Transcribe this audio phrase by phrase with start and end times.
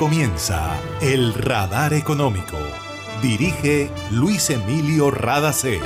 [0.00, 2.56] comienza El Radar Económico.
[3.20, 5.78] Dirige Luis Emilio Radacé.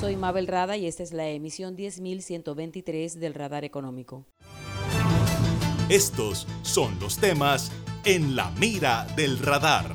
[0.00, 4.24] Soy Mabel Rada y esta es la emisión 10123 del Radar Económico.
[5.90, 7.70] Estos son los temas
[8.06, 9.92] en la mira del radar.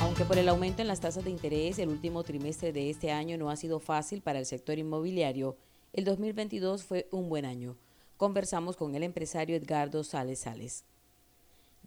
[0.00, 3.38] Aunque por el aumento en las tasas de interés el último trimestre de este año
[3.38, 5.56] no ha sido fácil para el sector inmobiliario,
[5.92, 7.76] el 2022 fue un buen año.
[8.16, 10.84] Conversamos con el empresario Edgardo Sales Sales.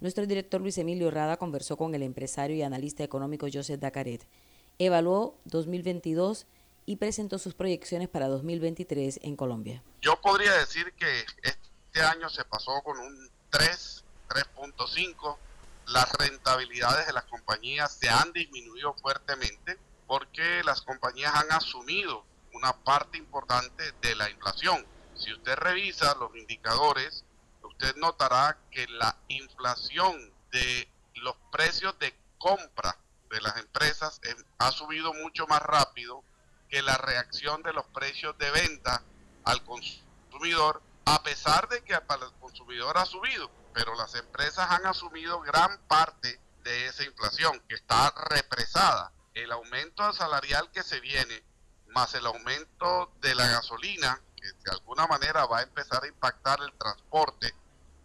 [0.00, 4.26] Nuestro director Luis Emilio Rada conversó con el empresario y analista económico Joseph Dacaret.
[4.78, 6.46] Evaluó 2022
[6.86, 9.82] y presentó sus proyecciones para 2023 en Colombia.
[10.00, 15.38] Yo podría decir que este año se pasó con un 3, 3.5.
[15.86, 22.72] Las rentabilidades de las compañías se han disminuido fuertemente porque las compañías han asumido una
[22.72, 24.84] parte importante de la inflación.
[25.14, 27.24] Si usted revisa los indicadores,
[27.62, 32.96] usted notará que la inflación de los precios de compra
[33.30, 34.20] de las empresas
[34.58, 36.22] ha subido mucho más rápido
[36.68, 39.02] que la reacción de los precios de venta
[39.44, 44.86] al consumidor a pesar de que para el consumidor ha subido, pero las empresas han
[44.86, 49.12] asumido gran parte de esa inflación que está represada.
[49.32, 51.44] El aumento salarial que se viene,
[51.88, 56.58] más el aumento de la gasolina, que de alguna manera va a empezar a impactar
[56.60, 57.54] el transporte,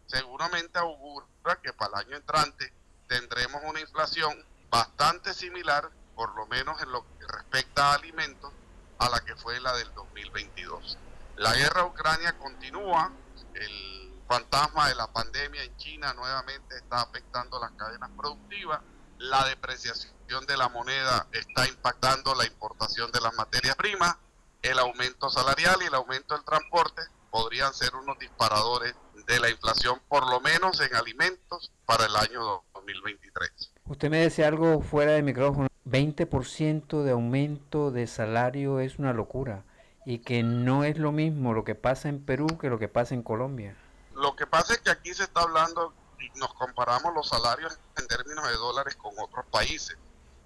[0.05, 1.25] seguramente augura
[1.63, 2.71] que para el año entrante
[3.07, 8.53] tendremos una inflación bastante similar, por lo menos en lo que respecta a alimentos,
[8.99, 10.99] a la que fue la del 2022.
[11.37, 13.11] La guerra Ucrania continúa,
[13.53, 18.81] el fantasma de la pandemia en China nuevamente está afectando las cadenas productivas,
[19.17, 24.15] la depreciación de la moneda está impactando la importación de las materias primas,
[24.61, 28.95] el aumento salarial y el aumento del transporte podrían ser unos disparadores
[29.27, 33.73] de la inflación, por lo menos en alimentos, para el año 2023.
[33.85, 39.63] Usted me decía algo fuera de micrófono, 20% de aumento de salario es una locura
[40.05, 43.13] y que no es lo mismo lo que pasa en Perú que lo que pasa
[43.13, 43.75] en Colombia.
[44.15, 48.07] Lo que pasa es que aquí se está hablando y nos comparamos los salarios en
[48.07, 49.97] términos de dólares con otros países,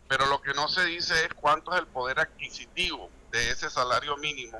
[0.07, 4.17] pero lo que no se dice es cuánto es el poder adquisitivo de ese salario
[4.17, 4.57] mínimo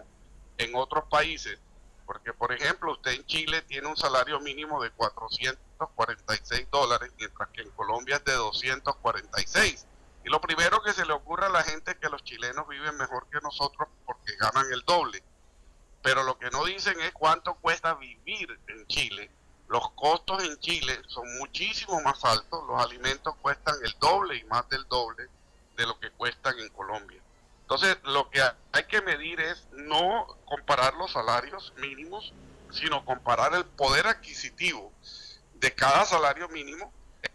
[0.57, 1.59] en otros países,
[2.05, 7.61] porque por ejemplo usted en Chile tiene un salario mínimo de 446 dólares, mientras que
[7.61, 9.87] en Colombia es de 246
[10.25, 12.97] y lo primero que se le ocurre a la gente es que los chilenos viven
[12.97, 15.23] mejor que nosotros porque ganan el doble.
[16.01, 19.29] Pero lo que no dicen es cuánto cuesta vivir en Chile.
[19.67, 22.63] Los costos en Chile son muchísimo más altos.
[22.67, 25.27] Los alimentos cuestan el doble y más del doble
[25.77, 27.21] de lo que cuestan en Colombia.
[27.61, 32.33] Entonces, lo que hay que medir es no comparar los salarios mínimos,
[32.71, 34.91] sino comparar el poder adquisitivo
[35.53, 36.91] de cada salario mínimo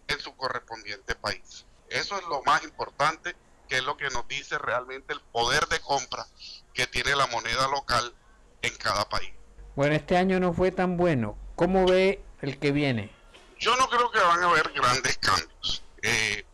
[0.08, 1.64] en su correspondiente país.
[1.90, 3.37] Eso es lo más importante,
[3.69, 6.25] que es lo que nos dice realmente el poder de compra
[6.72, 8.14] que tiene la moneda local
[8.62, 9.32] en cada país.
[9.75, 11.37] Bueno, este año no fue tan bueno.
[11.56, 13.12] ¿Cómo ve el que viene?
[13.58, 15.84] Yo no creo que van a haber grandes cambios.
[16.02, 16.46] Eh,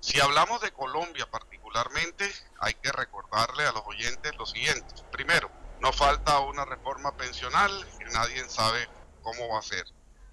[0.00, 2.30] si hablamos de Colombia particularmente,
[2.60, 4.86] hay que recordarle a los oyentes lo siguiente.
[5.12, 5.50] Primero,
[5.80, 8.88] nos falta una reforma pensional que nadie sabe
[9.22, 9.84] cómo va a ser.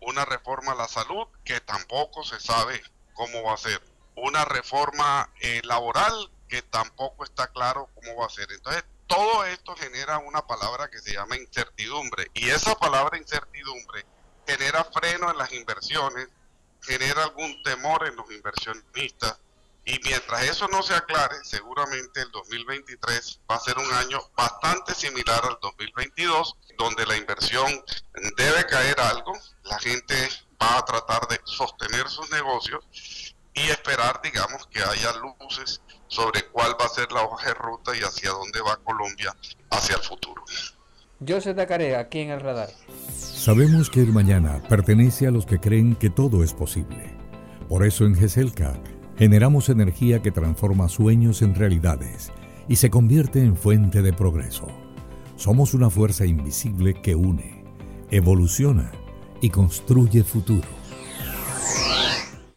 [0.02, 2.82] Una reforma a la salud que tampoco se sabe
[3.14, 3.82] cómo va a ser
[4.16, 8.52] una reforma eh, laboral que tampoco está claro cómo va a ser.
[8.52, 14.06] Entonces, todo esto genera una palabra que se llama incertidumbre y esa palabra incertidumbre
[14.48, 16.28] genera freno en las inversiones,
[16.82, 19.40] genera algún temor en los inversionistas
[19.86, 24.96] y mientras eso no se aclare, seguramente el 2023 va a ser un año bastante
[24.96, 27.84] similar al 2022, donde la inversión
[28.36, 29.34] debe caer algo,
[29.64, 30.16] la gente
[30.60, 32.84] va a tratar de sostener sus negocios
[33.56, 37.92] y esperar, digamos, que haya luces sobre cuál va a ser la hoja de ruta
[37.96, 39.36] y hacia dónde va Colombia
[39.72, 40.44] hacia el futuro.
[41.20, 42.70] Yo se Tacaré, aquí en el radar.
[43.18, 47.16] Sabemos que el mañana pertenece a los que creen que todo es posible.
[47.70, 48.74] Por eso en GESELCA
[49.18, 52.32] generamos energía que transforma sueños en realidades
[52.68, 54.68] y se convierte en fuente de progreso.
[55.38, 57.64] Somos una fuerza invisible que une,
[58.12, 58.92] evoluciona
[59.42, 60.68] y construye futuro.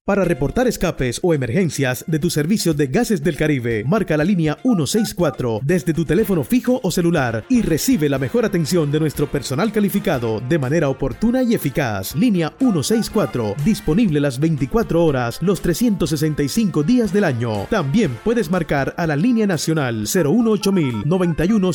[0.08, 4.56] Para reportar escapes o emergencias de tu servicio de gases del Caribe, marca la línea
[4.62, 9.70] 164 desde tu teléfono fijo o celular y recibe la mejor atención de nuestro personal
[9.70, 12.16] calificado de manera oportuna y eficaz.
[12.16, 17.66] Línea 164, disponible las 24 horas, los 365 días del año.
[17.68, 21.70] También puedes marcar a la línea nacional 018000 91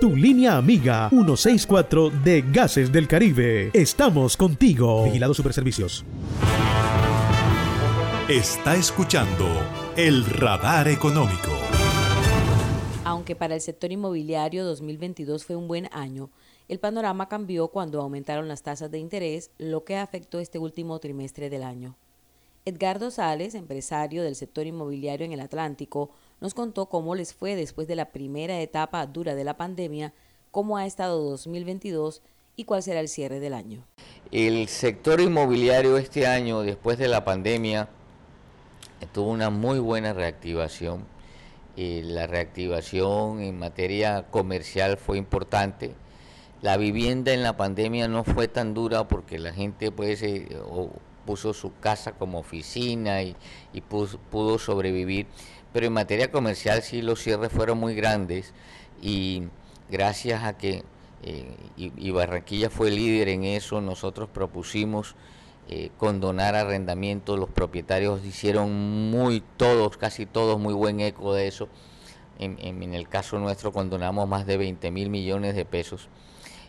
[0.00, 3.70] Tu línea amiga 164 de Gases del Caribe.
[3.72, 5.04] Estamos contigo.
[5.04, 6.04] Vigilado Superservicios.
[8.30, 9.46] Está escuchando
[9.96, 11.50] el radar económico.
[13.04, 16.30] Aunque para el sector inmobiliario 2022 fue un buen año,
[16.68, 21.50] el panorama cambió cuando aumentaron las tasas de interés, lo que afectó este último trimestre
[21.50, 21.96] del año.
[22.64, 26.10] Edgardo Sales, empresario del sector inmobiliario en el Atlántico,
[26.40, 30.14] nos contó cómo les fue después de la primera etapa dura de la pandemia,
[30.52, 32.22] cómo ha estado 2022
[32.60, 33.86] y cuál será el cierre del año.
[34.30, 37.88] El sector inmobiliario este año, después de la pandemia,
[39.14, 41.06] tuvo una muy buena reactivación.
[41.78, 45.94] Eh, la reactivación en materia comercial fue importante.
[46.60, 50.46] La vivienda en la pandemia no fue tan dura porque la gente pues, eh,
[51.24, 53.34] puso su casa como oficina y,
[53.88, 55.28] pudo sobrevivir.
[55.72, 58.52] Pero en materia comercial sí los cierres fueron muy grandes
[59.00, 59.44] y
[59.88, 60.84] gracias a que
[61.22, 65.16] y, Barranquilla fue líder en eso, nosotros propusimos
[65.68, 71.68] eh, condonar arrendamientos, los propietarios hicieron muy todos, casi todos, muy buen eco de eso.
[72.38, 76.08] En, el caso nuestro condonamos más de 20 mil millones de pesos.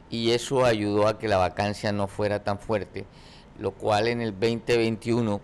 [0.09, 3.06] Y eso ayudó a que la vacancia no fuera tan fuerte,
[3.57, 5.39] lo cual en el 2021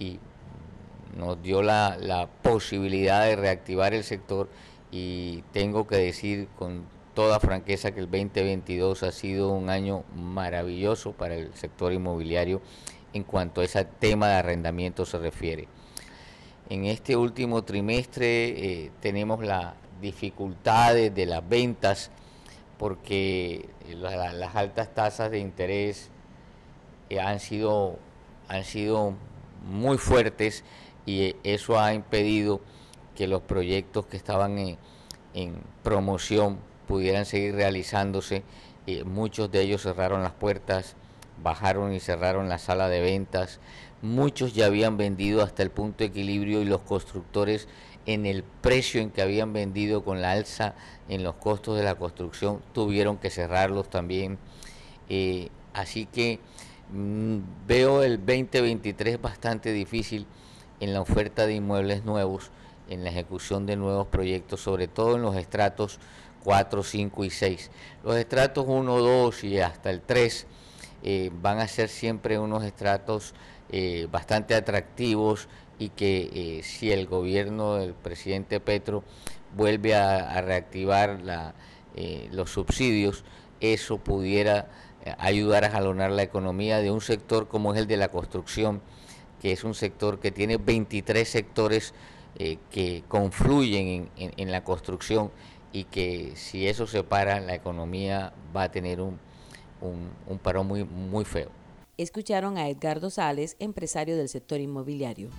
[0.00, 0.18] y
[1.16, 4.48] nos dio la posibilidad de reactivar el sector.
[4.90, 6.84] Y tengo que decir con
[7.20, 12.62] toda franqueza que el 2022 ha sido un año maravilloso para el sector inmobiliario
[13.12, 15.68] en cuanto a ese tema de arrendamiento se refiere.
[16.70, 22.10] En este último trimestre eh, tenemos las dificultades de las ventas
[22.78, 26.08] porque las altas tasas de interés
[27.10, 27.98] eh, han, sido,
[28.48, 29.12] han sido
[29.68, 30.64] muy fuertes
[31.04, 32.62] y eh, eso ha impedido
[33.14, 34.78] que los proyectos que estaban
[35.34, 38.42] en promoción pudieran seguir realizándose.
[38.88, 40.96] Eh, muchos de ellos cerraron las puertas,
[41.40, 43.60] bajaron y cerraron la sala de ventas.
[44.02, 47.68] Muchos ya habían vendido hasta el punto de equilibrio y los constructores
[48.06, 50.74] en el precio en que habían vendido con la alza
[51.08, 54.38] en los costos de la construcción tuvieron que cerrarlos también.
[55.08, 56.40] Eh, así que
[56.92, 60.26] mm, veo el 2023 bastante difícil
[60.80, 62.50] en la oferta de inmuebles nuevos,
[62.88, 66.00] en la ejecución de nuevos proyectos, sobre todo en los estratos
[66.44, 67.70] 4, 5 y 6.
[68.04, 70.46] Los estratos 1, 2 y hasta el 3
[71.02, 73.34] eh, van a ser siempre unos estratos
[73.70, 79.02] eh, bastante atractivos y que eh, si el gobierno del presidente Petro
[79.56, 81.20] vuelve a, reactivar
[82.32, 83.24] los subsidios,
[83.60, 84.68] eso pudiera
[85.18, 88.82] ayudar a jalonar la economía de un sector como es el de la construcción,
[89.40, 91.94] que es un sector que tiene 23 sectores
[92.70, 95.32] que confluyen en la construcción
[95.72, 99.18] y que si eso se para, la economía va a tener un,
[99.80, 101.50] un, paro muy, muy feo.
[101.96, 105.30] Escucharon a Edgardo Sales, empresario del sector inmobiliario.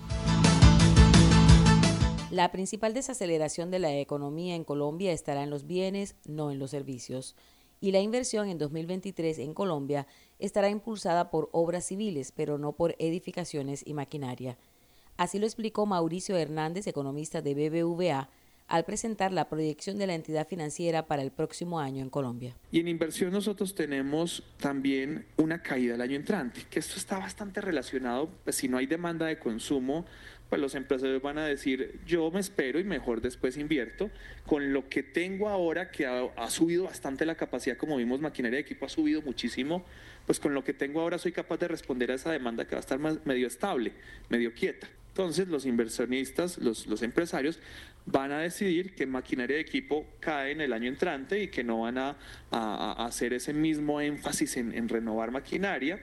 [2.29, 6.71] La principal desaceleración de la economía en Colombia estará en los bienes, no en los
[6.71, 7.35] servicios.
[7.81, 10.07] Y la inversión en 2023 en Colombia
[10.39, 14.57] estará impulsada por obras civiles, pero no por edificaciones y maquinaria.
[15.17, 18.29] Así lo explicó Mauricio Hernández, economista de BBVA,
[18.71, 22.55] al presentar la proyección de la entidad financiera para el próximo año en Colombia.
[22.71, 27.59] Y en inversión nosotros tenemos también una caída el año entrante, que esto está bastante
[27.59, 30.05] relacionado, pues si no hay demanda de consumo,
[30.47, 34.09] pues los empresarios van a decir, yo me espero y mejor después invierto.
[34.45, 38.61] Con lo que tengo ahora, que ha, subido bastante la capacidad, como vimos, maquinaria de
[38.61, 39.83] equipo ha subido muchísimo,
[40.25, 42.77] pues con lo que tengo ahora soy capaz de responder a esa demanda que va
[42.77, 43.91] a estar medio estable,
[44.29, 44.87] medio quieta.
[45.11, 47.59] Entonces los inversionistas, los, los, empresarios
[48.05, 51.81] van a decidir que maquinaria de equipo cae en el año entrante y que no
[51.81, 52.17] van a,
[52.51, 55.99] a, hacer ese mismo énfasis en, en renovar maquinaria.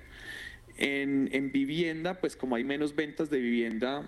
[0.76, 4.06] En, en, vivienda, pues como hay menos ventas de vivienda,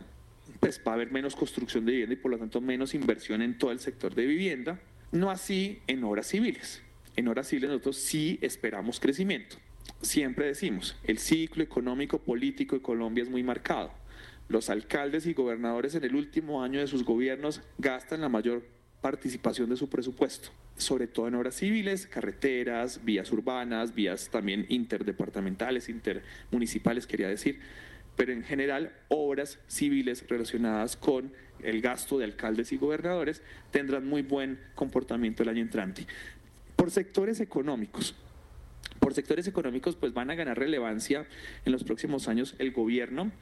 [0.60, 3.58] pues va a haber menos construcción de vivienda y por lo tanto menos inversión en
[3.58, 4.78] todo el sector de vivienda.
[5.10, 6.82] No así en obras civiles.
[7.16, 9.56] En obras civiles nosotros sí esperamos crecimiento.
[10.00, 13.92] Siempre decimos, el ciclo económico político de Colombia es muy marcado.
[14.50, 18.66] Los alcaldes y gobernadores en el último año de sus gobiernos gastan la mayor
[19.00, 25.88] participación de su presupuesto, sobre todo en obras civiles, carreteras, vías urbanas, vías también interdepartamentales,
[25.88, 27.60] intermunicipales, quería decir
[28.16, 33.40] pero en general obras civiles relacionadas con el gasto de alcaldes y gobernadores
[33.70, 36.06] tendrán muy buen comportamiento el año entrante.
[36.76, 38.14] Por sectores económicos,
[38.98, 41.24] por sectores económicos pues van a ganar relevancia
[41.64, 43.32] en los próximos años el gobierno,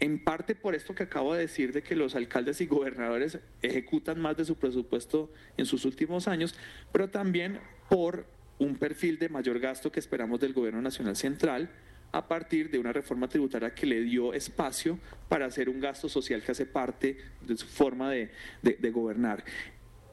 [0.00, 4.20] en parte por esto que acabo de decir de que los alcaldes y gobernadores ejecutan
[4.20, 6.54] más de su presupuesto en sus últimos años,
[6.92, 8.26] pero también por
[8.58, 11.70] un perfil de mayor gasto que esperamos del gobierno nacional central,
[12.12, 16.42] a partir de una reforma tributaria que le dio espacio para hacer un gasto social
[16.42, 18.30] que hace parte de su forma de,
[18.90, 19.44] gobernar.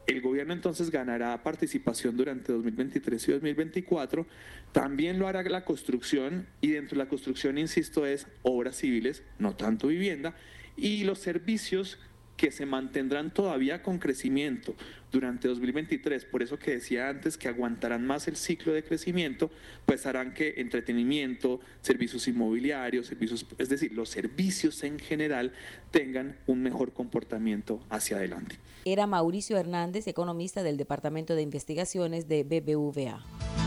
[0.08, 4.28] El gobierno entonces ganará participación durante 2023 y 2024.
[4.72, 9.56] También lo hará la construcción y dentro de la construcción, insisto, es obras civiles, no
[9.56, 10.36] tanto vivienda,
[10.78, 12.00] y los servicios
[12.38, 14.76] que se mantendrán todavía con crecimiento
[15.12, 19.50] durante 2023, por eso que decía antes que aguantarán más el ciclo de crecimiento,
[19.86, 25.54] pues harán que entretenimiento, servicios inmobiliarios, servicios, es decir, los servicios en general
[25.92, 28.58] tengan un mejor comportamiento hacia adelante.
[28.84, 33.65] Era Mauricio Hernández, economista del Departamento de Investigaciones de BBVA.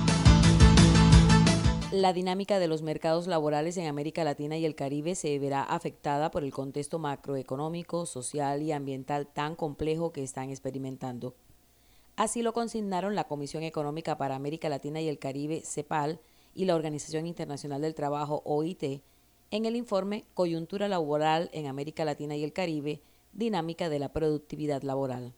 [1.92, 6.30] La dinámica de los mercados laborales en América Latina y el Caribe se verá afectada
[6.30, 11.34] por el contexto macroeconómico, social y ambiental tan complejo que están experimentando.
[12.14, 16.20] Así lo consignaron la Comisión Económica para América Latina y el Caribe, CEPAL,
[16.54, 19.00] y la Organización Internacional del Trabajo, OIT,
[19.50, 23.00] en el informe Coyuntura Laboral en América Latina y el Caribe,
[23.32, 25.32] Dinámica de la Productividad Laboral.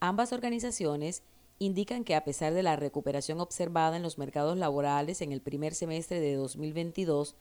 [0.00, 1.22] Ambas organizaciones
[1.58, 5.74] indican que a pesar de la recuperación observada en los mercados laborales en el primer
[5.74, 7.34] semestre de 2022,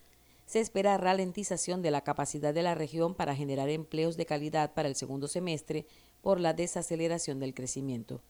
[0.45, 4.87] se espera ralentización de la capacidad de la región para generar empleos de calidad para
[4.87, 5.85] el segundo semestre
[6.21, 8.21] por la desaceleración del crecimiento.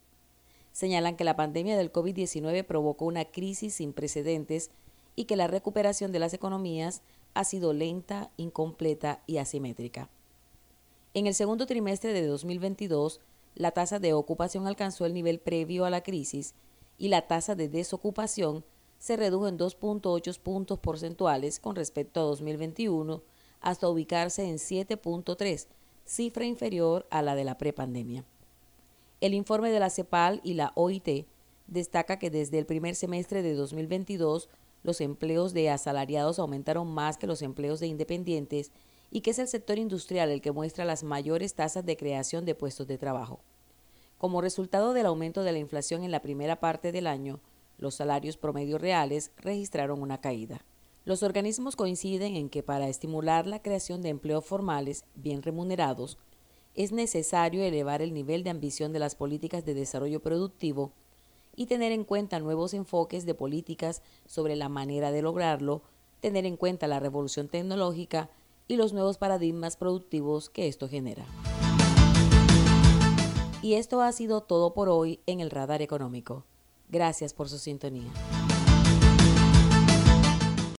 [0.73, 4.71] Señalan que la pandemia del COVID-19 provocó una crisis sin precedentes
[5.15, 7.01] y que la recuperación de las economías
[7.33, 10.09] ha sido lenta, incompleta y asimétrica.
[11.13, 13.21] En el segundo trimestre de 2022,
[13.57, 16.53] la tasa de ocupación alcanzó el nivel previo a la crisis
[16.97, 18.63] y la tasa de desocupación
[18.99, 23.21] se redujo en 2.8 puntos porcentuales con respecto a 2021
[23.61, 25.67] hasta ubicarse en 7.3,
[26.05, 28.25] cifra inferior a la de la prepandemia.
[29.21, 31.27] El informe de la CEPAL y la OIT
[31.67, 34.49] destaca que desde el primer semestre de 2022
[34.83, 38.71] los empleos de asalariados aumentaron más que los empleos de independientes
[39.11, 42.55] y que es el sector industrial el que muestra las mayores tasas de creación de
[42.55, 43.39] puestos de trabajo.
[44.17, 47.39] Como resultado del aumento de la inflación en la primera parte del año,
[47.77, 50.65] los salarios promedios reales registraron una caída.
[51.05, 56.17] Los organismos coinciden en que para estimular la creación de empleos formales bien remunerados,
[56.73, 60.91] es necesario elevar el nivel de ambición de las políticas de desarrollo productivo
[61.55, 65.81] y tener en cuenta nuevos enfoques de políticas sobre la manera de lograrlo,
[66.19, 68.29] tener en cuenta la revolución tecnológica
[68.67, 71.25] y los nuevos paradigmas productivos que esto genera.
[73.61, 76.45] Y esto ha sido todo por hoy en el Radar Económico.
[76.89, 78.11] Gracias por su sintonía.